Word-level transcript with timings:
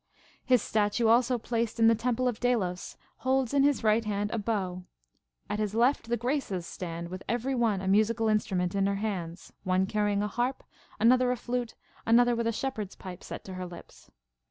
His 0.43 0.63
statue 0.63 1.05
also 1.07 1.37
placed 1.37 1.79
in 1.79 1.85
the 1.87 1.93
Temple 1.93 2.27
of 2.27 2.39
Delos 2.39 2.97
holds 3.17 3.53
in 3.53 3.61
his 3.61 3.83
right 3.83 4.03
hand 4.03 4.31
a 4.33 4.39
bow; 4.39 4.83
at 5.47 5.59
his 5.59 5.75
left 5.75 6.09
the 6.09 6.17
Graces 6.17 6.65
stand, 6.65 7.09
with 7.09 7.21
every 7.29 7.53
one 7.53 7.81
a 7.81 7.87
musical 7.87 8.27
instrument 8.27 8.73
in 8.73 8.87
her 8.87 8.95
hands, 8.95 9.53
one 9.63 9.85
car 9.85 10.05
rying 10.05 10.23
a 10.23 10.27
harp, 10.27 10.63
another 10.99 11.31
a 11.31 11.37
flute, 11.37 11.75
another 12.03 12.35
with 12.35 12.47
a 12.47 12.51
shepherd's 12.51 12.95
pipe 12.95 13.23
set 13.23 13.43
to 13.43 13.53
her 13.53 13.65
lips. 13.67 14.09